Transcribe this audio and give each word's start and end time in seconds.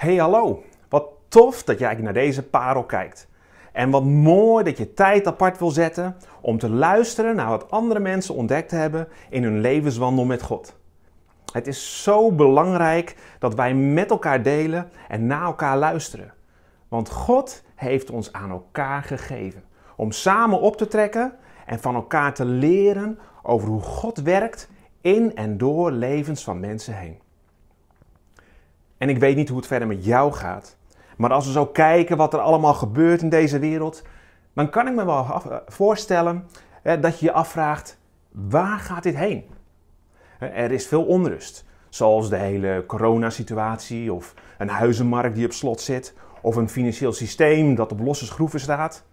Hey 0.00 0.16
hallo, 0.16 0.62
wat 0.88 1.08
tof 1.28 1.62
dat 1.62 1.78
jij 1.78 1.94
naar 1.94 2.12
deze 2.12 2.42
parel 2.42 2.84
kijkt. 2.84 3.28
En 3.72 3.90
wat 3.90 4.04
mooi 4.04 4.64
dat 4.64 4.78
je 4.78 4.94
tijd 4.94 5.26
apart 5.26 5.58
wil 5.58 5.70
zetten 5.70 6.16
om 6.40 6.58
te 6.58 6.70
luisteren 6.70 7.36
naar 7.36 7.48
wat 7.48 7.70
andere 7.70 8.00
mensen 8.00 8.34
ontdekt 8.34 8.70
hebben 8.70 9.08
in 9.28 9.42
hun 9.42 9.60
levenswandel 9.60 10.24
met 10.24 10.42
God. 10.42 10.76
Het 11.52 11.66
is 11.66 12.02
zo 12.02 12.32
belangrijk 12.32 13.16
dat 13.38 13.54
wij 13.54 13.74
met 13.74 14.10
elkaar 14.10 14.42
delen 14.42 14.90
en 15.08 15.26
naar 15.26 15.44
elkaar 15.44 15.76
luisteren. 15.76 16.32
Want 16.88 17.10
God 17.10 17.62
heeft 17.74 18.10
ons 18.10 18.32
aan 18.32 18.50
elkaar 18.50 19.02
gegeven 19.02 19.64
om 19.96 20.12
samen 20.12 20.60
op 20.60 20.76
te 20.76 20.86
trekken 20.86 21.32
en 21.66 21.80
van 21.80 21.94
elkaar 21.94 22.34
te 22.34 22.44
leren 22.44 23.18
over 23.42 23.68
hoe 23.68 23.82
God 23.82 24.18
werkt 24.18 24.68
in 25.00 25.34
en 25.36 25.58
door 25.58 25.90
levens 25.90 26.44
van 26.44 26.60
mensen 26.60 26.94
heen. 26.94 27.18
En 29.00 29.08
ik 29.08 29.18
weet 29.18 29.36
niet 29.36 29.48
hoe 29.48 29.58
het 29.58 29.66
verder 29.66 29.88
met 29.88 30.04
jou 30.04 30.32
gaat. 30.32 30.76
Maar 31.16 31.32
als 31.32 31.46
we 31.46 31.52
zo 31.52 31.66
kijken 31.66 32.16
wat 32.16 32.34
er 32.34 32.40
allemaal 32.40 32.74
gebeurt 32.74 33.22
in 33.22 33.28
deze 33.28 33.58
wereld, 33.58 34.02
dan 34.54 34.70
kan 34.70 34.86
ik 34.86 34.94
me 34.94 35.04
wel 35.04 35.24
eh, 35.24 35.56
voorstellen 35.66 36.48
dat 36.82 37.18
je 37.18 37.26
je 37.26 37.32
afvraagt: 37.32 37.98
waar 38.30 38.78
gaat 38.78 39.02
dit 39.02 39.16
heen? 39.16 39.44
Er 40.38 40.70
is 40.70 40.86
veel 40.86 41.04
onrust, 41.04 41.64
zoals 41.88 42.28
de 42.28 42.36
hele 42.36 42.84
coronasituatie, 42.86 44.12
of 44.12 44.34
een 44.58 44.68
huizenmarkt 44.68 45.34
die 45.34 45.44
op 45.44 45.52
slot 45.52 45.80
zit, 45.80 46.14
of 46.40 46.56
een 46.56 46.68
financieel 46.68 47.12
systeem 47.12 47.74
dat 47.74 47.92
op 47.92 48.00
losse 48.00 48.26
schroeven 48.26 48.60
staat. 48.60 49.04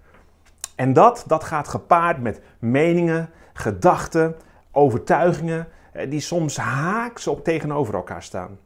En 0.75 0.93
dat, 0.93 1.23
dat 1.27 1.43
gaat 1.43 1.67
gepaard 1.67 2.21
met 2.21 2.41
meningen, 2.59 3.29
gedachten, 3.53 4.35
overtuigingen 4.71 5.67
die 6.09 6.19
soms 6.19 6.57
haaks 6.57 7.27
op 7.27 7.43
tegenover 7.43 7.93
elkaar 7.93 8.23
staan. 8.23 8.57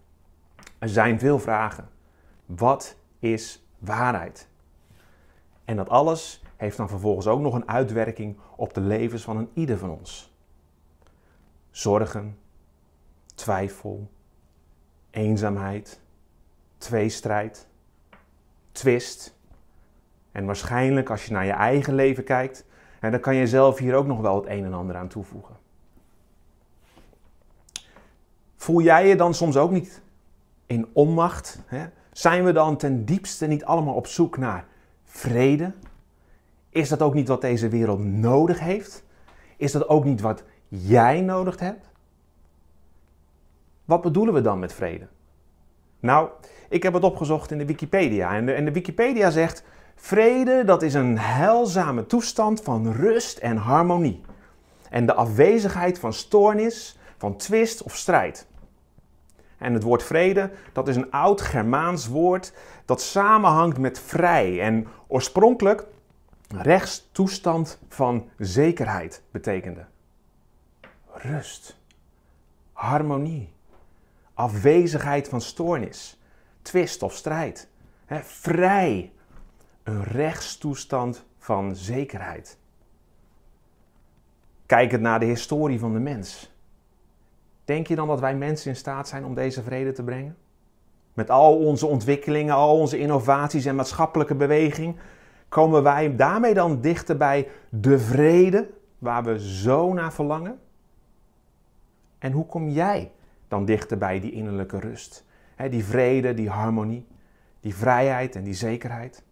Er 0.81 0.89
zijn 0.89 1.19
veel 1.19 1.39
vragen. 1.39 1.89
Wat 2.45 2.95
is 3.19 3.65
waarheid? 3.79 4.47
En 5.65 5.75
dat 5.75 5.89
alles 5.89 6.43
heeft 6.55 6.77
dan 6.77 6.89
vervolgens 6.89 7.27
ook 7.27 7.39
nog 7.39 7.53
een 7.53 7.67
uitwerking 7.67 8.37
op 8.55 8.73
de 8.73 8.81
levens 8.81 9.23
van 9.23 9.37
een 9.37 9.49
ieder 9.53 9.77
van 9.77 9.89
ons. 9.89 10.33
Zorgen, 11.69 12.37
twijfel, 13.35 14.09
eenzaamheid, 15.09 15.99
tweestrijd, 16.77 17.67
twist. 18.71 19.37
En 20.31 20.45
waarschijnlijk 20.45 21.09
als 21.09 21.25
je 21.25 21.31
naar 21.31 21.45
je 21.45 21.51
eigen 21.51 21.95
leven 21.95 22.23
kijkt, 22.23 22.65
dan 22.99 23.19
kan 23.19 23.35
je 23.35 23.47
zelf 23.47 23.77
hier 23.77 23.95
ook 23.95 24.07
nog 24.07 24.21
wel 24.21 24.35
het 24.35 24.45
een 24.45 24.65
en 24.65 24.73
ander 24.73 24.95
aan 24.95 25.07
toevoegen. 25.07 25.55
Voel 28.55 28.81
jij 28.81 29.07
je 29.07 29.15
dan 29.15 29.33
soms 29.33 29.57
ook 29.57 29.71
niet 29.71 30.01
in 30.71 30.87
onmacht? 30.93 31.59
Hè? 31.65 31.85
Zijn 32.11 32.43
we 32.43 32.51
dan 32.51 32.77
ten 32.77 33.05
diepste 33.05 33.47
niet 33.47 33.65
allemaal 33.65 33.93
op 33.93 34.07
zoek 34.07 34.37
naar 34.37 34.65
vrede? 35.03 35.71
Is 36.69 36.89
dat 36.89 37.01
ook 37.01 37.13
niet 37.13 37.27
wat 37.27 37.41
deze 37.41 37.69
wereld 37.69 37.99
nodig 37.99 38.59
heeft? 38.59 39.03
Is 39.57 39.71
dat 39.71 39.87
ook 39.87 40.03
niet 40.03 40.21
wat 40.21 40.43
jij 40.67 41.21
nodig 41.21 41.59
hebt? 41.59 41.89
Wat 43.85 44.01
bedoelen 44.01 44.33
we 44.33 44.41
dan 44.41 44.59
met 44.59 44.73
vrede? 44.73 45.07
Nou, 45.99 46.29
ik 46.69 46.83
heb 46.83 46.93
het 46.93 47.03
opgezocht 47.03 47.51
in 47.51 47.57
de 47.57 47.65
Wikipedia. 47.65 48.35
En 48.35 48.45
de, 48.45 48.53
en 48.53 48.65
de 48.65 48.71
Wikipedia 48.71 49.29
zegt: 49.29 49.63
vrede 49.95 50.63
dat 50.65 50.81
is 50.81 50.93
een 50.93 51.17
heilzame 51.17 52.05
toestand 52.05 52.61
van 52.61 52.91
rust 52.91 53.37
en 53.37 53.57
harmonie. 53.57 54.21
En 54.89 55.05
de 55.05 55.13
afwezigheid 55.13 55.99
van 55.99 56.13
stoornis, 56.13 56.99
van 57.17 57.37
twist 57.37 57.83
of 57.83 57.95
strijd. 57.95 58.47
En 59.61 59.73
het 59.73 59.83
woord 59.83 60.03
vrede, 60.03 60.51
dat 60.73 60.87
is 60.87 60.95
een 60.95 61.11
oud 61.11 61.41
Germaans 61.41 62.07
woord 62.07 62.53
dat 62.85 63.01
samenhangt 63.01 63.77
met 63.77 63.99
vrij 63.99 64.61
en 64.61 64.87
oorspronkelijk 65.07 65.85
rechtstoestand 66.47 67.79
van 67.87 68.29
zekerheid 68.37 69.23
betekende. 69.31 69.85
Rust, 71.13 71.79
harmonie, 72.73 73.53
afwezigheid 74.33 75.29
van 75.29 75.41
stoornis, 75.41 76.21
twist 76.61 77.03
of 77.03 77.13
strijd. 77.13 77.69
vrij, 78.21 79.11
een 79.83 80.03
rechtstoestand 80.03 81.25
van 81.37 81.75
zekerheid. 81.75 82.57
Kijk 84.65 84.91
het 84.91 85.01
naar 85.01 85.19
de 85.19 85.25
historie 85.25 85.79
van 85.79 85.93
de 85.93 85.99
mens. 85.99 86.50
Denk 87.65 87.87
je 87.87 87.95
dan 87.95 88.07
dat 88.07 88.19
wij 88.19 88.35
mensen 88.35 88.69
in 88.69 88.75
staat 88.75 89.07
zijn 89.07 89.25
om 89.25 89.35
deze 89.35 89.63
vrede 89.63 89.91
te 89.91 90.03
brengen? 90.03 90.37
Met 91.13 91.29
al 91.29 91.57
onze 91.57 91.85
ontwikkelingen, 91.85 92.55
al 92.55 92.79
onze 92.79 92.97
innovaties 92.97 93.65
en 93.65 93.75
maatschappelijke 93.75 94.35
beweging, 94.35 94.95
komen 95.49 95.83
wij 95.83 96.15
daarmee 96.15 96.53
dan 96.53 96.81
dichter 96.81 97.17
bij 97.17 97.47
de 97.69 97.99
vrede 97.99 98.69
waar 98.97 99.23
we 99.23 99.39
zo 99.39 99.93
naar 99.93 100.13
verlangen? 100.13 100.59
En 102.19 102.31
hoe 102.31 102.45
kom 102.45 102.69
jij 102.69 103.11
dan 103.47 103.65
dichter 103.65 103.97
bij 103.97 104.19
die 104.19 104.31
innerlijke 104.31 104.79
rust? 104.79 105.25
die 105.69 105.83
vrede, 105.83 106.33
die 106.33 106.49
harmonie, 106.49 107.05
die 107.59 107.75
vrijheid 107.75 108.35
en 108.35 108.43
die 108.43 108.53
zekerheid? 108.53 109.23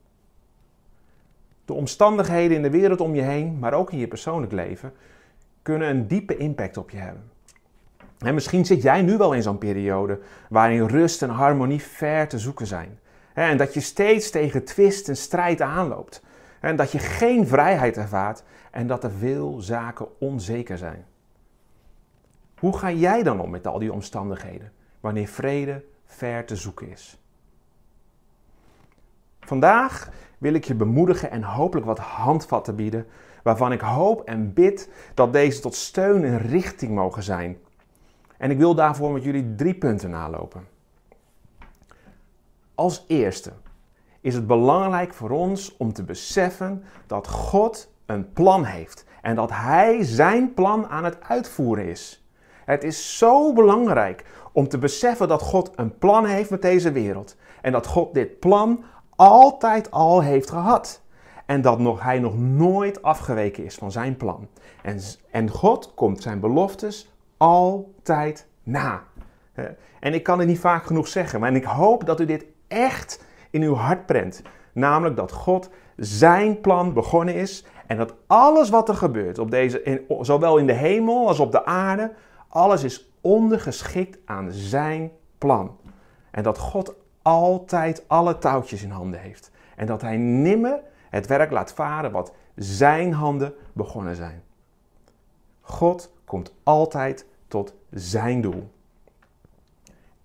De 1.66 1.74
omstandigheden 1.74 2.56
in 2.56 2.64
de 2.64 2.70
wereld 2.70 3.02
om 3.02 3.16
je 3.16 3.22
heen, 3.22 3.60
maar 3.60 3.74
ook 3.74 3.92
in 3.92 3.98
je 3.98 4.08
persoonlijk 4.08 4.52
leven, 4.52 4.94
kunnen 5.62 5.90
een 5.90 6.08
diepe 6.08 6.38
impact 6.38 6.78
op 6.78 6.90
je 6.90 6.98
hebben. 6.98 7.32
En 8.20 8.34
misschien 8.34 8.66
zit 8.66 8.82
jij 8.82 9.02
nu 9.02 9.18
wel 9.18 9.34
in 9.34 9.42
zo'n 9.42 9.58
periode 9.58 10.20
waarin 10.50 10.88
rust 10.88 11.22
en 11.22 11.30
harmonie 11.30 11.82
ver 11.82 12.28
te 12.28 12.40
zoeken 12.40 12.68
zijn. 12.68 13.00
En 13.34 13.58
dat 13.58 13.74
je 13.74 13.80
steeds 13.80 14.30
tegen 14.30 14.64
twist 14.64 15.10
en 15.10 15.18
strijd 15.18 15.62
aanloopt. 15.62 16.24
En 16.60 16.76
dat 16.76 16.92
je 16.92 17.00
geen 17.00 17.48
vrijheid 17.48 17.98
ervaart 17.98 18.44
en 18.72 18.88
dat 18.88 19.04
er 19.04 19.12
veel 19.12 19.62
zaken 19.62 20.20
onzeker 20.20 20.78
zijn. 20.78 21.06
Hoe 22.60 22.78
ga 22.78 22.92
jij 22.92 23.24
dan 23.24 23.40
om 23.40 23.50
met 23.50 23.68
al 23.68 23.80
die 23.80 23.94
omstandigheden 23.94 24.72
wanneer 25.00 25.28
vrede 25.28 25.84
ver 26.06 26.46
te 26.46 26.56
zoeken 26.56 26.90
is? 26.90 27.18
Vandaag 29.40 30.10
wil 30.38 30.54
ik 30.54 30.64
je 30.64 30.76
bemoedigen 30.76 31.32
en 31.32 31.44
hopelijk 31.44 31.86
wat 31.86 32.00
handvatten 32.00 32.76
bieden 32.76 33.08
waarvan 33.44 33.72
ik 33.72 33.82
hoop 33.82 34.22
en 34.22 34.54
bid 34.54 34.90
dat 35.14 35.34
deze 35.34 35.62
tot 35.62 35.76
steun 35.76 36.24
en 36.24 36.38
richting 36.38 36.92
mogen 36.92 37.24
zijn 37.24 37.58
en 38.40 38.52
ik 38.52 38.58
wil 38.58 38.76
daarvoor 38.76 39.12
met 39.12 39.24
jullie 39.24 39.56
drie 39.56 39.74
punten 39.74 40.10
nalopen. 40.10 40.68
Als 42.76 43.06
eerste 43.08 43.52
is 44.22 44.34
het 44.36 44.48
belangrijk 44.48 45.14
voor 45.14 45.30
ons 45.30 45.78
om 45.78 45.94
te 45.94 46.04
beseffen 46.04 46.84
dat 47.08 47.28
God 47.28 47.92
een 48.06 48.34
plan 48.34 48.64
heeft 48.64 49.06
en 49.22 49.36
dat 49.36 49.50
Hij 49.52 50.04
zijn 50.04 50.54
plan 50.54 50.88
aan 50.88 51.04
het 51.04 51.22
uitvoeren 51.22 51.86
is. 51.86 52.24
Het 52.66 52.84
is 52.84 53.18
zo 53.18 53.54
belangrijk 53.54 54.26
om 54.52 54.68
te 54.68 54.78
beseffen 54.78 55.28
dat 55.28 55.42
God 55.42 55.72
een 55.76 55.98
plan 55.98 56.26
heeft 56.26 56.50
met 56.50 56.62
deze 56.62 56.92
wereld 56.92 57.36
en 57.62 57.72
dat 57.72 57.88
God 57.88 58.14
dit 58.14 58.40
plan 58.40 58.84
altijd 59.16 59.92
al 59.92 60.22
heeft 60.22 60.50
gehad. 60.50 61.02
En 61.46 61.62
dat 61.62 61.80
nog, 61.80 62.04
hij 62.04 62.20
nog 62.20 62.38
nooit 62.38 63.02
afgeweken 63.02 63.66
is 63.66 63.76
van 63.76 63.92
zijn 63.92 64.18
plan. 64.18 64.48
En, 64.82 65.00
en 65.32 65.50
God 65.50 65.94
komt 65.94 66.22
zijn 66.22 66.40
beloftes 66.40 67.12
altijd 67.40 68.48
na. 68.64 69.04
En 70.00 70.14
ik 70.14 70.24
kan 70.24 70.40
het 70.40 70.48
niet 70.48 70.60
vaak 70.60 70.84
genoeg 70.84 71.08
zeggen, 71.08 71.40
maar 71.40 71.56
ik 71.56 71.64
hoop 71.64 72.06
dat 72.06 72.20
u 72.20 72.26
dit 72.26 72.46
echt 72.68 73.24
in 73.50 73.62
uw 73.62 73.74
hart 73.74 74.06
prent. 74.06 74.42
Namelijk 74.74 75.16
dat 75.16 75.32
God 75.32 75.70
zijn 75.96 76.62
plan 76.62 76.94
begonnen 76.94 77.36
is 77.36 77.66
en 77.88 77.98
dat 77.98 78.14
alles 78.28 78.70
wat 78.70 78.90
er 78.90 78.96
gebeurt, 78.96 79.40
op 79.40 79.52
deze, 79.52 79.84
in, 79.84 80.06
zowel 80.22 80.58
in 80.58 80.68
de 80.68 80.74
hemel 80.74 81.28
als 81.28 81.40
op 81.40 81.52
de 81.52 81.66
aarde, 81.66 82.12
alles 82.48 82.84
is 82.84 83.12
ondergeschikt 83.22 84.18
aan 84.26 84.52
zijn 84.52 85.12
plan. 85.38 85.78
En 86.32 86.44
dat 86.44 86.58
God 86.58 86.96
altijd 87.22 88.04
alle 88.08 88.38
touwtjes 88.38 88.84
in 88.84 88.90
handen 88.90 89.20
heeft. 89.20 89.52
En 89.76 89.86
dat 89.86 90.02
hij 90.02 90.18
nimmer 90.18 90.82
het 91.10 91.28
werk 91.28 91.52
laat 91.52 91.74
varen 91.74 92.12
wat 92.12 92.34
zijn 92.56 93.14
handen 93.14 93.54
begonnen 93.74 94.16
zijn. 94.16 94.44
God 95.62 96.14
komt 96.26 96.54
altijd 96.64 97.26
tot 97.50 97.74
zijn 97.92 98.42
doel. 98.42 98.72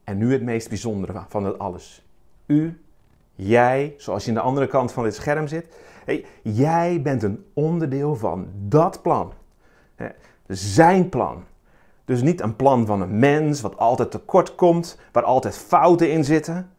En 0.04 0.18
nu 0.18 0.32
het 0.32 0.42
meest 0.42 0.68
bijzondere 0.68 1.22
van 1.28 1.44
het 1.44 1.58
alles. 1.58 2.04
U, 2.46 2.82
jij, 3.34 3.94
zoals 3.96 4.24
je 4.24 4.28
aan 4.28 4.36
de 4.36 4.42
andere 4.42 4.66
kant 4.66 4.92
van 4.92 5.04
dit 5.04 5.14
scherm 5.14 5.46
zit, 5.46 5.66
jij 6.42 7.02
bent 7.02 7.22
een 7.22 7.44
onderdeel 7.52 8.16
van 8.16 8.48
dat 8.68 9.02
plan. 9.02 9.32
Zijn 10.46 11.08
plan. 11.08 11.44
Dus 12.04 12.22
niet 12.22 12.40
een 12.40 12.56
plan 12.56 12.86
van 12.86 13.00
een 13.00 13.18
mens 13.18 13.60
wat 13.60 13.76
altijd 13.78 14.10
tekort 14.10 14.54
komt, 14.54 14.98
waar 15.12 15.22
altijd 15.22 15.56
fouten 15.56 16.10
in 16.10 16.24
zitten, 16.24 16.70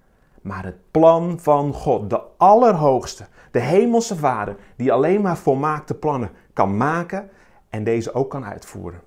maar 0.41 0.63
het 0.63 0.91
plan 0.91 1.39
van 1.39 1.73
God, 1.73 2.09
de 2.09 2.21
Allerhoogste, 2.37 3.25
de 3.51 3.59
Hemelse 3.59 4.15
Vader, 4.15 4.55
die 4.75 4.91
alleen 4.91 5.21
maar 5.21 5.37
volmaakte 5.37 5.93
plannen 5.93 6.31
kan 6.53 6.77
maken 6.77 7.29
en 7.69 7.83
deze 7.83 8.13
ook 8.13 8.29
kan 8.29 8.45
uitvoeren. 8.45 9.01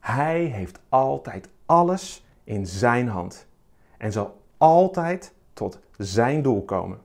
Hij 0.00 0.40
heeft 0.40 0.78
altijd 0.88 1.48
alles 1.66 2.24
in 2.44 2.66
zijn 2.66 3.08
hand 3.08 3.46
en 3.98 4.12
zal 4.12 4.40
altijd 4.56 5.32
tot 5.52 5.78
zijn 5.96 6.42
doel 6.42 6.64
komen. 6.64 6.98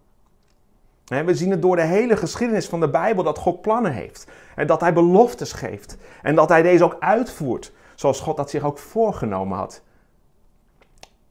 We 1.05 1.35
zien 1.35 1.51
het 1.51 1.61
door 1.61 1.75
de 1.75 1.81
hele 1.81 2.17
geschiedenis 2.17 2.67
van 2.67 2.79
de 2.79 2.89
Bijbel 2.89 3.23
dat 3.23 3.37
God 3.37 3.61
plannen 3.61 3.91
heeft. 3.91 4.27
En 4.55 4.67
dat 4.67 4.81
hij 4.81 4.93
beloftes 4.93 5.53
geeft. 5.53 5.97
En 6.21 6.35
dat 6.35 6.49
hij 6.49 6.61
deze 6.61 6.83
ook 6.83 6.95
uitvoert. 6.99 7.71
Zoals 7.95 8.19
God 8.19 8.37
dat 8.37 8.49
zich 8.49 8.63
ook 8.63 8.77
voorgenomen 8.77 9.57
had. 9.57 9.81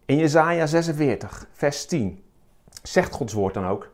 In 0.04 0.16
Jesaja 0.16 0.66
46, 0.66 1.46
vers 1.52 1.86
10 1.86 2.22
zegt 2.82 3.12
Gods 3.12 3.32
woord 3.32 3.54
dan 3.54 3.66
ook. 3.66 3.90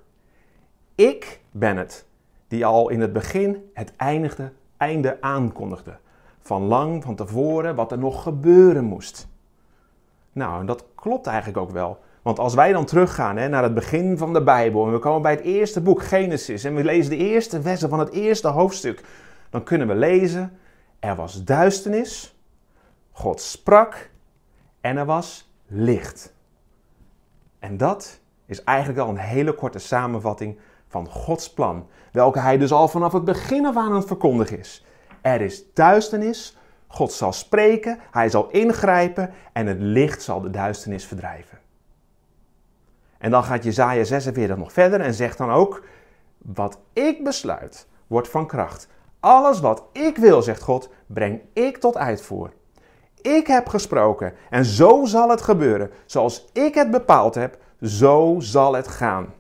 Ik 0.95 1.41
ben 1.51 1.77
het 1.77 2.05
die 2.49 2.67
al 2.67 2.89
in 2.89 3.01
het 3.01 3.13
begin 3.13 3.71
het 3.75 3.93
eindigde, 3.97 4.53
einde 4.77 5.21
aankondigde. 5.21 5.99
Van 6.51 6.63
lang 6.63 7.03
van 7.03 7.15
tevoren 7.15 7.75
wat 7.75 7.93
er 7.93 7.99
nog 7.99 8.23
gebeuren 8.23 8.85
moest. 8.85 9.29
Nou, 10.33 10.67
dat 10.67 10.85
klopt 10.95 11.27
eigenlijk 11.27 11.59
ook 11.59 11.71
wel. 11.71 11.99
Want 12.23 12.39
als 12.39 12.55
wij 12.55 12.73
dan 12.73 12.85
teruggaan 12.85 13.37
hè, 13.37 13.49
naar 13.49 13.63
het 13.63 13.75
begin 13.75 14.19
van 14.19 14.33
de 14.33 14.43
Bijbel 14.43 14.87
en 14.87 14.93
we 14.93 14.99
komen 14.99 15.23
bij 15.23 15.31
het 15.31 15.41
eerste 15.41 15.81
boek 15.81 16.03
Genesis 16.03 16.65
en 16.65 16.75
we 16.75 16.85
lezen 16.85 17.11
de 17.11 17.17
eerste 17.17 17.63
versen 17.63 17.89
van 17.89 17.99
het 17.99 18.11
eerste 18.11 18.49
hoofdstuk, 18.49 19.05
dan 19.51 19.63
kunnen 19.63 19.87
we 19.87 19.95
lezen: 19.95 20.59
er 20.99 21.17
was 21.17 21.45
duisternis, 21.45 22.37
God 23.13 23.41
sprak 23.41 24.11
en 24.81 24.97
er 24.97 25.07
was 25.07 25.53
licht. 25.67 26.35
En 27.59 27.77
dat 27.77 28.21
is 28.47 28.65
eigenlijk 28.65 28.99
al 28.99 29.09
een 29.09 29.17
hele 29.17 29.55
korte 29.55 29.79
samenvatting 29.79 30.59
van 30.89 31.09
Gods 31.09 31.53
plan, 31.53 31.87
welke 32.13 32.39
hij 32.39 32.59
dus 32.59 32.73
al 32.73 32.89
vanaf 32.89 33.13
het 33.13 33.25
begin 33.25 33.67
af 33.67 33.77
aan 33.77 33.95
het 33.95 34.07
verkondigen 34.07 34.59
is. 34.59 34.85
Er 35.21 35.41
is 35.41 35.73
duisternis, 35.75 36.57
God 36.87 37.13
zal 37.13 37.33
spreken, 37.33 37.99
hij 38.11 38.29
zal 38.29 38.49
ingrijpen 38.51 39.31
en 39.53 39.67
het 39.67 39.81
licht 39.81 40.23
zal 40.23 40.41
de 40.41 40.51
duisternis 40.51 41.05
verdrijven. 41.05 41.59
En 43.19 43.31
dan 43.31 43.45
gaat 43.45 43.65
Jezaja 43.65 44.05
46 44.05 44.57
nog 44.57 44.73
verder 44.73 45.01
en 45.01 45.15
zegt 45.15 45.39
dan 45.39 45.51
ook, 45.51 45.85
wat 46.39 46.79
ik 46.93 47.25
besluit, 47.25 47.87
wordt 48.07 48.29
van 48.29 48.47
kracht. 48.47 48.89
Alles 49.21 49.61
wat 49.61 49.85
ik 49.93 50.17
wil, 50.17 50.43
zegt 50.43 50.63
God, 50.63 50.91
breng 51.07 51.41
ik 51.53 51.77
tot 51.77 51.97
uitvoer. 51.97 52.53
Ik 53.23 53.47
heb 53.47 53.69
gesproken 53.69 54.35
en 54.51 54.65
zo 54.65 55.05
zal 55.05 55.31
het 55.31 55.43
gebeuren. 55.43 55.91
Zoals 56.07 56.47
ik 56.53 56.75
het 56.75 56.91
bepaald 56.91 57.35
heb, 57.35 57.59
zo 57.83 58.37
zal 58.39 58.75
het 58.75 58.89
gaan. 58.89 59.35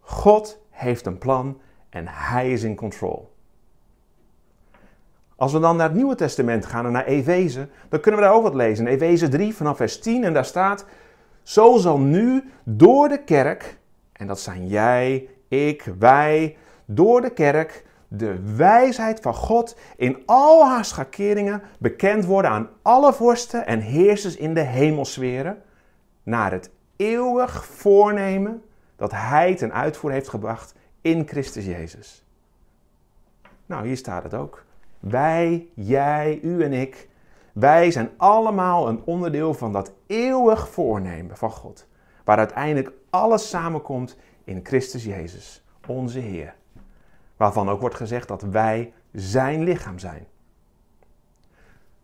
God 0.00 0.58
heeft 0.70 1.06
een 1.06 1.18
plan 1.18 1.60
en 1.90 2.04
hij 2.08 2.52
is 2.52 2.62
in 2.62 2.76
control. 2.76 3.31
Als 5.42 5.52
we 5.52 5.58
dan 5.58 5.76
naar 5.76 5.88
het 5.88 5.96
Nieuwe 5.96 6.14
Testament 6.14 6.66
gaan 6.66 6.86
en 6.86 6.92
naar 6.92 7.04
Efeze, 7.04 7.68
dan 7.88 8.00
kunnen 8.00 8.20
we 8.20 8.26
daar 8.26 8.36
ook 8.36 8.42
wat 8.42 8.54
lezen. 8.54 8.86
Efeze 8.86 9.28
3 9.28 9.54
vanaf 9.54 9.76
vers 9.76 10.00
10 10.00 10.24
en 10.24 10.32
daar 10.32 10.44
staat: 10.44 10.84
Zo 11.42 11.76
zal 11.76 11.98
nu 11.98 12.50
door 12.64 13.08
de 13.08 13.24
kerk, 13.24 13.78
en 14.12 14.26
dat 14.26 14.40
zijn 14.40 14.66
jij, 14.66 15.28
ik, 15.48 15.92
wij, 15.98 16.56
door 16.84 17.20
de 17.20 17.30
kerk 17.30 17.84
de 18.08 18.54
wijsheid 18.56 19.20
van 19.20 19.34
God 19.34 19.76
in 19.96 20.22
al 20.26 20.66
haar 20.66 20.84
schakeringen 20.84 21.62
bekend 21.78 22.24
worden 22.24 22.50
aan 22.50 22.68
alle 22.82 23.12
vorsten 23.12 23.66
en 23.66 23.80
heersers 23.80 24.36
in 24.36 24.54
de 24.54 24.60
hemelsferen, 24.60 25.62
naar 26.22 26.52
het 26.52 26.70
eeuwig 26.96 27.64
voornemen 27.64 28.62
dat 28.96 29.10
Hij 29.10 29.54
ten 29.54 29.72
uitvoer 29.72 30.10
heeft 30.10 30.28
gebracht 30.28 30.74
in 31.00 31.28
Christus 31.28 31.64
Jezus. 31.64 32.24
Nou, 33.66 33.86
hier 33.86 33.96
staat 33.96 34.22
het 34.22 34.34
ook. 34.34 34.64
Wij, 35.02 35.68
jij, 35.74 36.38
u 36.42 36.62
en 36.62 36.72
ik, 36.72 37.08
wij 37.52 37.90
zijn 37.90 38.10
allemaal 38.16 38.88
een 38.88 39.02
onderdeel 39.04 39.54
van 39.54 39.72
dat 39.72 39.92
eeuwig 40.06 40.68
voornemen 40.68 41.36
van 41.36 41.50
God, 41.50 41.86
waar 42.24 42.38
uiteindelijk 42.38 42.92
alles 43.10 43.48
samenkomt 43.48 44.16
in 44.44 44.60
Christus 44.62 45.04
Jezus, 45.04 45.64
onze 45.86 46.18
Heer. 46.18 46.54
Waarvan 47.36 47.68
ook 47.68 47.80
wordt 47.80 47.94
gezegd 47.94 48.28
dat 48.28 48.42
wij 48.42 48.92
zijn 49.12 49.62
lichaam 49.62 49.98
zijn. 49.98 50.26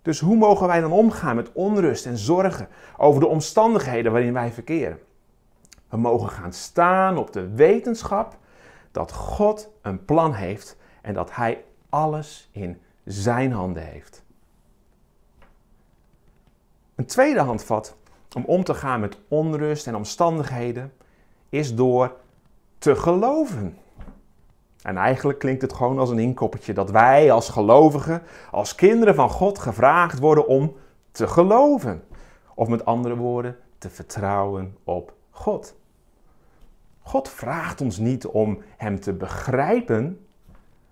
Dus 0.03 0.21
hoe 0.21 0.37
mogen 0.37 0.67
wij 0.67 0.81
dan 0.81 0.93
omgaan 0.93 1.37
met 1.37 1.53
onrust 1.53 2.07
en 2.07 2.19
zorgen 2.19 2.69
over 2.97 3.21
de 3.21 3.27
omstandigheden 3.27 4.13
waarin 4.13 4.33
wij 4.33 4.53
verkeren? 4.53 4.99
We 5.89 5.97
mogen 5.97 6.29
gaan 6.29 6.53
staan 6.53 7.17
op 7.17 7.33
de 7.33 7.49
wetenschap 7.49 8.37
dat 8.91 9.13
God 9.13 9.71
een 9.83 10.05
plan 10.05 10.33
heeft 10.33 10.77
en 11.03 11.15
dat 11.15 11.35
Hij 11.35 11.65
alles 11.89 12.49
in 12.53 12.81
Zijn 13.09 13.53
handen 13.53 13.83
heeft. 13.83 14.23
Een 16.95 17.07
tweede 17.07 17.41
handvat 17.41 17.97
om 18.37 18.45
om 18.45 18.65
te 18.65 18.75
gaan 18.75 19.01
met 19.01 19.19
onrust 19.29 19.87
en 19.87 19.95
omstandigheden 19.95 20.93
is 21.49 21.75
door 21.75 22.17
te 22.79 22.97
geloven. 22.97 23.79
En 24.83 24.97
eigenlijk 24.97 25.39
klinkt 25.39 25.63
het 25.63 25.73
gewoon 25.73 25.99
als 25.99 26.11
een 26.11 26.19
inkoppertje 26.19 26.73
dat 26.73 26.91
wij 26.91 27.33
als 27.33 27.49
gelovigen, 27.49 28.23
als 28.51 28.75
kinderen 28.75 29.15
van 29.15 29.31
God 29.31 29.59
gevraagd 29.59 30.19
worden 30.19 30.47
om 30.47 30.77
te 31.11 31.27
geloven. 31.27 32.05
Of 32.55 32.69
met 32.69 32.85
andere 32.85 33.17
woorden, 33.17 33.57
te 33.79 33.91
vertrouwen 33.91 34.77
op 34.85 35.13
God. 35.31 35.77
God 37.01 37.29
vraagt 37.29 37.81
ons 37.81 37.99
niet 37.99 38.27
om 38.27 38.63
Hem 38.77 39.01
te 39.01 39.13
begrijpen. 39.13 40.28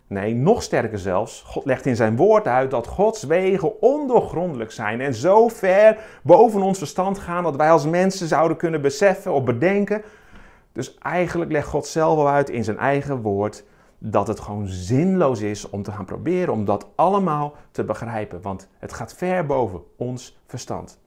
Nee, 0.08 0.34
nog 0.34 0.62
sterker 0.62 0.98
zelfs, 0.98 1.42
God 1.46 1.64
legt 1.64 1.86
in 1.86 1.96
zijn 1.96 2.16
woord 2.16 2.48
uit 2.48 2.70
dat 2.70 2.86
Gods 2.86 3.22
wegen 3.22 3.82
ondoorgrondelijk 3.82 4.70
zijn 4.72 5.00
en 5.00 5.14
zo 5.14 5.48
ver 5.48 5.98
boven 6.22 6.62
ons 6.62 6.78
verstand 6.78 7.18
gaan 7.18 7.42
dat 7.42 7.56
wij 7.56 7.70
als 7.70 7.86
mensen 7.86 8.26
zouden 8.26 8.56
kunnen 8.56 8.80
beseffen 8.80 9.32
of 9.32 9.44
bedenken. 9.44 10.02
Dus 10.72 10.98
eigenlijk 10.98 11.50
legt 11.50 11.68
God 11.68 11.86
zelf 11.86 12.18
al 12.18 12.28
uit 12.28 12.50
in 12.50 12.64
zijn 12.64 12.78
eigen 12.78 13.22
woord 13.22 13.64
dat 13.98 14.26
het 14.26 14.40
gewoon 14.40 14.66
zinloos 14.66 15.40
is 15.40 15.70
om 15.70 15.82
te 15.82 15.92
gaan 15.92 16.04
proberen 16.04 16.52
om 16.52 16.64
dat 16.64 16.86
allemaal 16.94 17.54
te 17.70 17.84
begrijpen, 17.84 18.42
want 18.42 18.68
het 18.78 18.92
gaat 18.92 19.14
ver 19.14 19.46
boven 19.46 19.82
ons 19.96 20.38
verstand. 20.46 20.98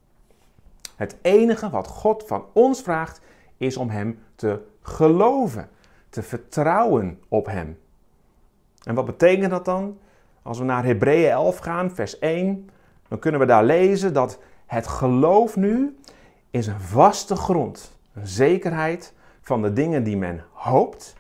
Het 0.96 1.18
enige 1.22 1.70
wat 1.70 1.88
God 1.88 2.24
van 2.28 2.46
ons 2.54 2.82
vraagt 2.82 3.22
is 3.58 3.78
om 3.78 3.90
Hem 3.90 4.20
te 4.36 4.62
geloven, 4.82 5.70
te 6.10 6.24
vertrouwen 6.24 7.20
op 7.28 7.46
Hem. 7.46 7.78
En 8.84 8.96
wat 8.96 9.06
betekent 9.06 9.50
dat 9.50 9.66
dan? 9.66 9.98
Als 10.42 10.58
we 10.58 10.64
naar 10.64 10.84
Hebreeën 10.84 11.30
11 11.30 11.58
gaan, 11.58 11.92
vers 11.92 12.20
1, 12.20 12.70
dan 13.08 13.20
kunnen 13.20 13.40
we 13.40 13.46
daar 13.46 13.64
lezen 13.64 14.14
dat 14.14 14.40
het 14.66 14.88
geloof 14.88 15.56
nu 15.56 15.98
is 16.50 16.68
een 16.68 16.80
vaste 16.80 17.36
grond, 17.36 17.98
een 18.14 18.28
zekerheid 18.28 19.14
van 19.42 19.62
de 19.62 19.74
dingen 19.74 20.04
die 20.04 20.18
men 20.18 20.44
hoopt 20.52 21.16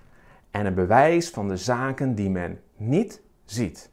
en 0.51 0.65
een 0.65 0.73
bewijs 0.73 1.29
van 1.29 1.47
de 1.47 1.57
zaken 1.57 2.15
die 2.15 2.29
men 2.29 2.61
niet 2.75 3.21
ziet. 3.45 3.89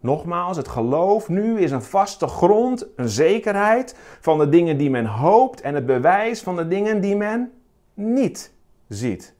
Nogmaals, 0.00 0.56
het 0.56 0.68
geloof 0.68 1.28
nu 1.28 1.60
is 1.60 1.70
een 1.70 1.82
vaste 1.82 2.26
grond, 2.26 2.86
een 2.96 3.08
zekerheid 3.08 3.96
van 4.20 4.38
de 4.38 4.48
dingen 4.48 4.76
die 4.76 4.90
men 4.90 5.06
hoopt 5.06 5.60
en 5.60 5.74
het 5.74 5.86
bewijs 5.86 6.42
van 6.42 6.56
de 6.56 6.68
dingen 6.68 7.00
die 7.00 7.16
men 7.16 7.52
niet 7.94 8.52
ziet. 8.88 9.34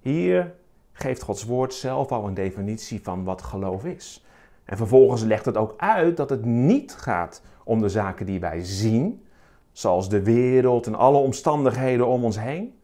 Hier 0.00 0.54
geeft 0.98 1.22
Gods 1.22 1.44
woord 1.44 1.74
zelf 1.74 2.12
al 2.12 2.26
een 2.26 2.34
definitie 2.34 3.00
van 3.02 3.24
wat 3.24 3.42
geloof 3.42 3.84
is. 3.84 4.24
En 4.64 4.76
vervolgens 4.76 5.22
legt 5.22 5.44
het 5.44 5.56
ook 5.56 5.74
uit 5.76 6.16
dat 6.16 6.30
het 6.30 6.44
niet 6.44 6.92
gaat 6.92 7.42
om 7.64 7.80
de 7.80 7.88
zaken 7.88 8.26
die 8.26 8.40
wij 8.40 8.64
zien, 8.64 9.26
zoals 9.72 10.08
de 10.08 10.22
wereld 10.22 10.86
en 10.86 10.94
alle 10.94 11.18
omstandigheden 11.18 12.06
om 12.06 12.24
ons 12.24 12.40
heen, 12.40 12.80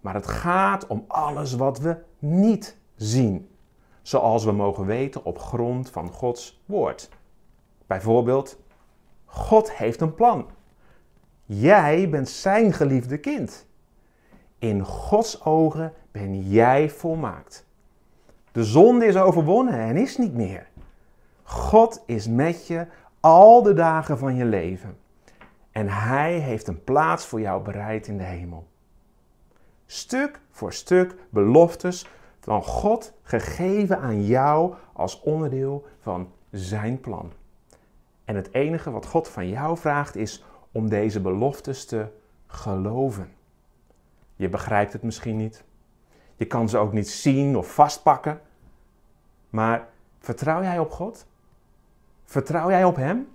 maar 0.00 0.14
het 0.14 0.26
gaat 0.26 0.86
om 0.86 1.04
alles 1.08 1.54
wat 1.54 1.78
we 1.78 1.96
niet 2.18 2.76
zien, 2.96 3.48
zoals 4.02 4.44
we 4.44 4.52
mogen 4.52 4.86
weten 4.86 5.24
op 5.24 5.38
grond 5.38 5.90
van 5.90 6.08
Gods 6.08 6.62
woord. 6.66 7.08
Bijvoorbeeld, 7.86 8.58
God 9.24 9.72
heeft 9.72 10.00
een 10.00 10.14
plan. 10.14 10.46
Jij 11.44 12.08
bent 12.08 12.28
zijn 12.28 12.72
geliefde 12.72 13.18
kind. 13.18 13.66
In 14.62 14.84
Gods 14.84 15.44
ogen 15.44 15.92
ben 16.10 16.40
jij 16.40 16.90
volmaakt. 16.90 17.66
De 18.52 18.64
zonde 18.64 19.06
is 19.06 19.16
overwonnen 19.16 19.74
en 19.74 19.96
is 19.96 20.18
niet 20.18 20.34
meer. 20.34 20.68
God 21.42 22.02
is 22.06 22.28
met 22.28 22.66
je 22.66 22.86
al 23.20 23.62
de 23.62 23.72
dagen 23.72 24.18
van 24.18 24.34
je 24.34 24.44
leven. 24.44 24.98
En 25.70 25.88
Hij 25.88 26.38
heeft 26.38 26.66
een 26.66 26.84
plaats 26.84 27.26
voor 27.26 27.40
jou 27.40 27.62
bereid 27.62 28.06
in 28.06 28.18
de 28.18 28.24
hemel. 28.24 28.66
Stuk 29.86 30.40
voor 30.50 30.72
stuk 30.72 31.14
beloftes 31.30 32.06
van 32.40 32.62
God 32.62 33.12
gegeven 33.22 33.98
aan 33.98 34.24
jou 34.24 34.74
als 34.92 35.20
onderdeel 35.20 35.86
van 36.00 36.32
Zijn 36.50 37.00
plan. 37.00 37.32
En 38.24 38.36
het 38.36 38.52
enige 38.54 38.90
wat 38.90 39.06
God 39.06 39.28
van 39.28 39.48
jou 39.48 39.76
vraagt 39.76 40.16
is 40.16 40.44
om 40.72 40.88
deze 40.88 41.20
beloftes 41.20 41.86
te 41.86 42.06
geloven. 42.46 43.40
Je 44.42 44.48
begrijpt 44.48 44.92
het 44.92 45.02
misschien 45.02 45.36
niet. 45.36 45.64
Je 46.36 46.44
kan 46.46 46.68
ze 46.68 46.78
ook 46.78 46.92
niet 46.92 47.08
zien 47.08 47.56
of 47.56 47.74
vastpakken. 47.74 48.40
Maar 49.50 49.88
vertrouw 50.18 50.62
jij 50.62 50.78
op 50.78 50.90
God? 50.90 51.26
Vertrouw 52.24 52.70
jij 52.70 52.84
op 52.84 52.96
Hem? 52.96 53.28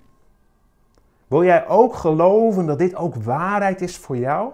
Wil 1.27 1.43
jij 1.43 1.67
ook 1.67 1.95
geloven 1.95 2.65
dat 2.65 2.77
dit 2.77 2.95
ook 2.95 3.15
waarheid 3.15 3.81
is 3.81 3.97
voor 3.97 4.17
jou? 4.17 4.51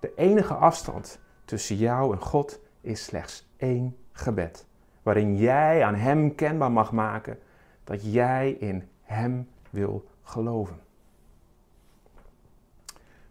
De 0.00 0.12
enige 0.16 0.54
afstand 0.54 1.20
tussen 1.44 1.76
jou 1.76 2.12
en 2.12 2.20
God 2.20 2.60
is 2.80 3.04
slechts 3.04 3.48
één 3.56 3.96
gebed, 4.12 4.66
waarin 5.02 5.36
jij 5.36 5.84
aan 5.84 5.94
Hem 5.94 6.34
kenbaar 6.34 6.72
mag 6.72 6.92
maken 6.92 7.38
dat 7.84 8.12
jij 8.12 8.50
in 8.50 8.88
Hem 9.02 9.48
wil 9.70 10.04
geloven. 10.22 10.80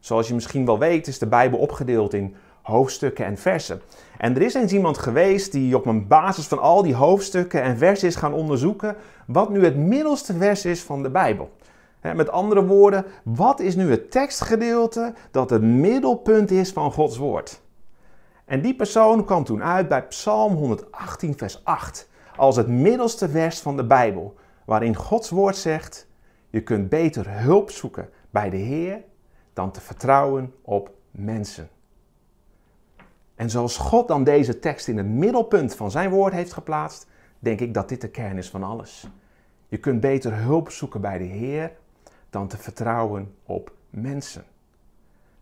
Zoals 0.05 0.27
je 0.27 0.33
misschien 0.33 0.65
wel 0.65 0.79
weet, 0.79 1.07
is 1.07 1.19
de 1.19 1.27
Bijbel 1.27 1.59
opgedeeld 1.59 2.13
in 2.13 2.35
hoofdstukken 2.61 3.25
en 3.25 3.37
versen. 3.37 3.81
En 4.17 4.35
er 4.35 4.41
is 4.41 4.53
eens 4.53 4.71
iemand 4.71 4.97
geweest 4.97 5.51
die 5.51 5.75
op 5.75 5.85
een 5.85 6.07
basis 6.07 6.47
van 6.47 6.59
al 6.59 6.81
die 6.81 6.95
hoofdstukken 6.95 7.61
en 7.61 7.77
versen 7.77 8.07
is 8.07 8.15
gaan 8.15 8.33
onderzoeken 8.33 8.95
wat 9.27 9.49
nu 9.49 9.63
het 9.63 9.77
middelste 9.77 10.33
vers 10.33 10.65
is 10.65 10.81
van 10.83 11.03
de 11.03 11.09
Bijbel. 11.09 11.51
Met 12.01 12.29
andere 12.29 12.65
woorden, 12.65 13.05
wat 13.23 13.59
is 13.59 13.75
nu 13.75 13.89
het 13.89 14.11
tekstgedeelte 14.11 15.13
dat 15.31 15.49
het 15.49 15.61
middelpunt 15.61 16.51
is 16.51 16.71
van 16.71 16.91
Gods 16.91 17.17
woord? 17.17 17.61
En 18.45 18.61
die 18.61 18.75
persoon 18.75 19.25
kwam 19.25 19.43
toen 19.43 19.63
uit 19.63 19.87
bij 19.87 20.03
Psalm 20.03 20.53
118, 20.53 21.37
vers 21.37 21.61
8, 21.63 22.09
als 22.35 22.55
het 22.55 22.67
middelste 22.67 23.29
vers 23.29 23.59
van 23.59 23.77
de 23.77 23.85
Bijbel, 23.85 24.35
waarin 24.65 24.95
Gods 24.95 25.29
woord 25.29 25.55
zegt: 25.55 26.07
Je 26.49 26.63
kunt 26.63 26.89
beter 26.89 27.25
hulp 27.27 27.71
zoeken 27.71 28.09
bij 28.29 28.49
de 28.49 28.57
Heer 28.57 29.03
dan 29.55 29.71
te 29.71 29.81
vertrouwen 29.81 30.53
op 30.61 30.91
mensen. 31.11 31.69
En 33.35 33.49
zoals 33.49 33.77
God 33.77 34.07
dan 34.07 34.23
deze 34.23 34.59
tekst 34.59 34.87
in 34.87 34.97
het 34.97 35.07
middelpunt 35.07 35.75
van 35.75 35.91
zijn 35.91 36.09
woord 36.09 36.33
heeft 36.33 36.53
geplaatst, 36.53 37.07
denk 37.39 37.59
ik 37.59 37.73
dat 37.73 37.89
dit 37.89 38.01
de 38.01 38.09
kern 38.09 38.37
is 38.37 38.49
van 38.49 38.63
alles. 38.63 39.07
Je 39.67 39.77
kunt 39.77 39.99
beter 39.99 40.37
hulp 40.37 40.69
zoeken 40.69 41.01
bij 41.01 41.17
de 41.17 41.23
Heer 41.23 41.71
dan 42.29 42.47
te 42.47 42.57
vertrouwen 42.57 43.35
op 43.45 43.71
mensen. 43.89 44.43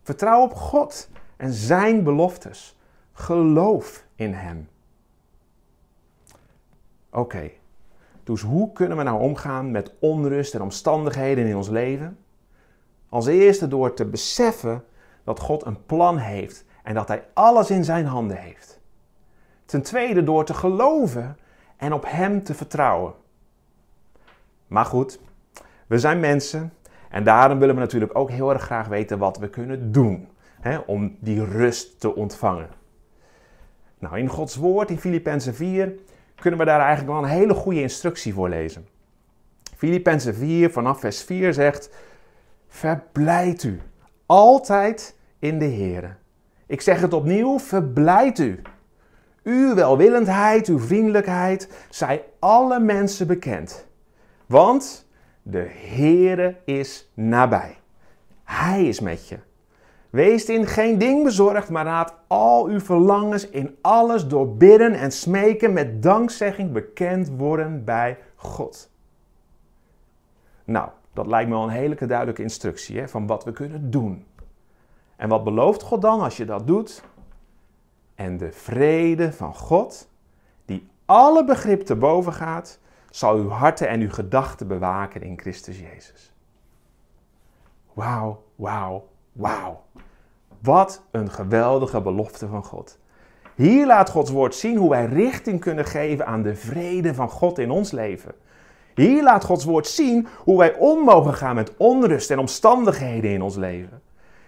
Vertrouw 0.02 0.42
op 0.42 0.54
God 0.54 1.08
en 1.36 1.52
zijn 1.52 2.04
beloftes. 2.04 2.78
Geloof 3.12 4.06
in 4.14 4.32
Hem. 4.32 4.68
Oké, 7.10 7.50
dus 8.24 8.42
hoe 8.42 8.72
kunnen 8.72 8.96
we 8.96 9.02
nou 9.02 9.20
omgaan 9.20 9.70
met 9.70 9.94
onrust 9.98 10.54
en 10.54 10.62
omstandigheden 10.62 11.46
in 11.46 11.56
ons 11.56 11.68
leven? 11.68 12.18
Als 13.14 13.26
eerste 13.26 13.68
door 13.68 13.94
te 13.94 14.04
beseffen 14.04 14.84
dat 15.24 15.40
God 15.40 15.66
een 15.66 15.84
plan 15.86 16.18
heeft 16.18 16.64
en 16.82 16.94
dat 16.94 17.08
Hij 17.08 17.24
alles 17.34 17.70
in 17.70 17.84
Zijn 17.84 18.06
handen 18.06 18.36
heeft. 18.36 18.80
Ten 19.64 19.82
tweede 19.82 20.24
door 20.24 20.44
te 20.44 20.54
geloven 20.54 21.36
en 21.76 21.92
op 21.92 22.04
Hem 22.06 22.42
te 22.42 22.54
vertrouwen. 22.54 23.14
Maar 24.66 24.84
goed, 24.84 25.20
we 25.86 25.98
zijn 25.98 26.20
mensen 26.20 26.72
en 27.10 27.24
daarom 27.24 27.58
willen 27.58 27.74
we 27.74 27.80
natuurlijk 27.80 28.18
ook 28.18 28.30
heel 28.30 28.50
erg 28.50 28.62
graag 28.62 28.86
weten 28.86 29.18
wat 29.18 29.38
we 29.38 29.48
kunnen 29.48 29.92
doen 29.92 30.28
hè, 30.60 30.78
om 30.78 31.16
die 31.20 31.44
rust 31.44 32.00
te 32.00 32.14
ontvangen. 32.14 32.68
Nou, 33.98 34.18
in 34.18 34.28
Gods 34.28 34.56
woord 34.56 34.90
in 34.90 34.98
Filippenzen 34.98 35.54
4 35.54 35.92
kunnen 36.34 36.60
we 36.60 36.66
daar 36.66 36.80
eigenlijk 36.80 37.10
wel 37.10 37.22
een 37.22 37.38
hele 37.38 37.54
goede 37.54 37.80
instructie 37.80 38.34
voor 38.34 38.48
lezen. 38.48 38.88
Filippenzen 39.76 40.34
4 40.34 40.70
vanaf 40.70 41.00
vers 41.00 41.22
4 41.22 41.52
zegt: 41.52 41.90
Verblijd 42.74 43.62
u 43.62 43.80
altijd 44.26 45.16
in 45.38 45.58
de 45.58 45.64
Heer. 45.64 46.16
Ik 46.66 46.80
zeg 46.80 47.00
het 47.00 47.12
opnieuw, 47.12 47.58
verblijd 47.58 48.38
u. 48.38 48.62
Uw 49.42 49.74
welwillendheid, 49.74 50.66
uw 50.68 50.78
vriendelijkheid, 50.78 51.86
zij 51.90 52.24
alle 52.38 52.80
mensen 52.80 53.26
bekend. 53.26 53.86
Want 54.46 55.08
de 55.42 55.66
Heere 55.70 56.56
is 56.64 57.10
nabij. 57.14 57.76
Hij 58.44 58.84
is 58.84 59.00
met 59.00 59.28
je. 59.28 59.38
Wees 60.10 60.44
in 60.44 60.66
geen 60.66 60.98
ding 60.98 61.24
bezorgd, 61.24 61.68
maar 61.68 61.84
laat 61.84 62.14
al 62.26 62.66
uw 62.66 62.80
verlangens 62.80 63.48
in 63.48 63.76
alles 63.80 64.28
door 64.28 64.56
bidden 64.56 64.94
en 64.94 65.12
smeken 65.12 65.72
met 65.72 66.02
dankzegging 66.02 66.72
bekend 66.72 67.28
worden 67.28 67.84
bij 67.84 68.18
God. 68.34 68.90
Nou, 70.64 70.88
dat 71.14 71.26
lijkt 71.26 71.48
me 71.48 71.54
wel 71.54 71.64
een 71.64 71.70
hele 71.70 72.06
duidelijke 72.06 72.42
instructie 72.42 72.98
hè, 72.98 73.08
van 73.08 73.26
wat 73.26 73.44
we 73.44 73.52
kunnen 73.52 73.90
doen. 73.90 74.26
En 75.16 75.28
wat 75.28 75.44
belooft 75.44 75.82
God 75.82 76.02
dan 76.02 76.20
als 76.20 76.36
je 76.36 76.44
dat 76.44 76.66
doet? 76.66 77.02
En 78.14 78.36
de 78.36 78.52
vrede 78.52 79.32
van 79.32 79.54
God, 79.54 80.08
die 80.64 80.88
alle 81.04 81.44
begrip 81.44 81.82
te 81.82 81.96
boven 81.96 82.32
gaat, 82.32 82.78
zal 83.10 83.36
uw 83.36 83.48
harten 83.48 83.88
en 83.88 84.00
uw 84.00 84.10
gedachten 84.10 84.68
bewaken 84.68 85.22
in 85.22 85.38
Christus 85.38 85.80
Jezus. 85.80 86.32
Wauw, 87.92 88.42
wauw, 88.54 89.08
wauw. 89.32 89.82
Wat 90.60 91.02
een 91.10 91.30
geweldige 91.30 92.00
belofte 92.00 92.48
van 92.48 92.64
God. 92.64 92.98
Hier 93.54 93.86
laat 93.86 94.10
Gods 94.10 94.30
woord 94.30 94.54
zien 94.54 94.76
hoe 94.76 94.90
wij 94.90 95.06
richting 95.06 95.60
kunnen 95.60 95.84
geven 95.84 96.26
aan 96.26 96.42
de 96.42 96.54
vrede 96.54 97.14
van 97.14 97.28
God 97.28 97.58
in 97.58 97.70
ons 97.70 97.90
leven. 97.90 98.34
Hier 98.94 99.22
laat 99.22 99.44
Gods 99.44 99.64
woord 99.64 99.86
zien 99.86 100.26
hoe 100.38 100.58
wij 100.58 100.74
om 100.74 100.98
mogen 101.04 101.34
gaan 101.34 101.54
met 101.54 101.76
onrust 101.76 102.30
en 102.30 102.38
omstandigheden 102.38 103.30
in 103.30 103.42
ons 103.42 103.56
leven. 103.56 104.02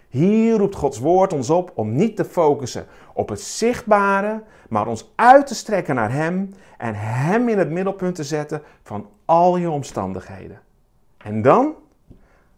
Hier 0.09 0.59
roept 0.59 0.75
Gods 0.75 0.99
woord 0.99 1.33
ons 1.33 1.51
op 1.51 1.73
om 1.75 1.93
niet 1.93 2.17
te 2.17 2.25
focussen 2.25 2.87
op 3.15 3.29
het 3.29 3.41
zichtbare, 3.41 4.43
maar 4.69 4.87
ons 4.87 5.13
uit 5.15 5.47
te 5.47 5.55
strekken 5.55 5.95
naar 5.95 6.13
Hem 6.13 6.55
en 6.79 6.95
Hem 6.95 7.49
in 7.49 7.59
het 7.59 7.71
middelpunt 7.71 8.15
te 8.15 8.25
zetten 8.25 8.63
van 8.83 9.09
al 9.25 9.57
je 9.57 9.71
omstandigheden. 9.71 10.61
En 11.17 11.43
dan, 11.43 11.75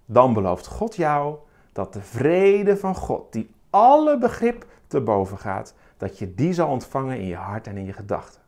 dan 0.07 0.33
belooft 0.33 0.67
God 0.67 0.97
jou 0.97 1.37
dat 1.73 1.93
de 1.93 2.03
vrede 2.03 2.77
van 2.77 2.95
God, 2.95 3.33
die 3.33 3.51
alle 3.71 4.19
begrip 4.19 4.67
te 4.87 5.01
boven 5.01 5.39
gaat, 5.39 5.75
dat 5.97 6.19
je 6.19 6.35
die 6.35 6.53
zal 6.53 6.69
ontvangen 6.69 7.19
in 7.19 7.27
je 7.27 7.37
hart 7.37 7.67
en 7.67 7.77
in 7.77 7.85
je 7.85 7.93
gedachten. 7.93 8.41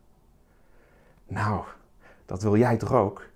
Nou, 1.27 1.63
dat 2.25 2.41
wil 2.41 2.57
jij 2.57 2.77
toch 2.77 2.93
ook? 2.93 3.29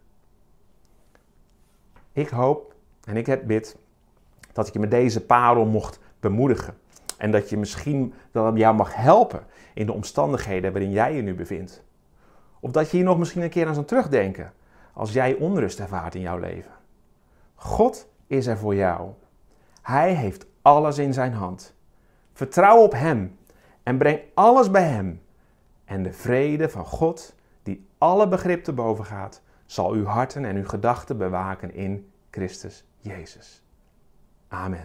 Ik 2.16 2.30
hoop 2.30 2.74
en 3.04 3.18
ik 3.18 3.26
heb 3.26 3.48
bid 3.48 3.78
dat 4.54 4.68
ik 4.68 4.74
je 4.74 4.80
met 4.80 4.92
deze 4.92 5.26
parel 5.26 5.66
mocht 5.66 6.00
bemoedigen. 6.20 6.78
En 7.18 7.32
dat 7.32 7.50
je 7.50 7.58
misschien 7.58 8.14
dat 8.32 8.46
het 8.46 8.58
jou 8.58 8.76
mag 8.76 8.96
helpen 8.96 9.46
in 9.74 9.86
de 9.86 9.94
omstandigheden 9.94 10.72
waarin 10.72 10.92
jij 10.92 11.16
je 11.16 11.22
nu 11.22 11.34
bevindt. 11.34 11.84
Of 12.60 12.72
dat 12.72 12.92
je 12.92 12.98
hier 12.98 13.06
nog 13.06 13.18
misschien 13.18 13.42
een 13.42 13.50
keer 13.50 13.68
aan 13.68 13.74
zou 13.74 13.86
terugdenken 13.86 14.54
als 14.94 15.14
jij 15.14 15.36
onrust 15.36 15.80
ervaart 15.80 16.16
in 16.16 16.22
jouw 16.22 16.38
leven. 16.38 16.72
God 17.56 18.08
is 18.28 18.48
er 18.48 18.58
voor 18.58 18.76
jou. 18.76 19.10
Hij 19.82 20.14
heeft 20.14 20.46
alles 20.62 20.98
in 20.98 21.14
zijn 21.14 21.34
hand. 21.34 21.76
Vertrouw 22.34 22.82
op 22.82 22.92
Hem 22.92 23.38
en 23.84 23.98
breng 23.98 24.20
alles 24.34 24.72
bij 24.72 24.88
Hem. 24.88 25.22
En 25.86 26.04
de 26.04 26.14
vrede 26.14 26.70
van 26.70 26.86
God, 26.86 27.36
die 27.64 27.88
alle 27.98 28.28
begrip 28.28 28.64
te 28.64 28.74
boven 28.74 29.06
gaat, 29.06 29.42
zal 29.66 29.94
uw 29.94 30.06
harten 30.06 30.46
en 30.46 30.56
uw 30.56 30.68
gedachten 30.68 31.18
bewaken 31.18 31.74
in 31.74 32.12
Christus 32.30 32.84
Jezus. 32.98 33.62
Amen. 34.48 34.84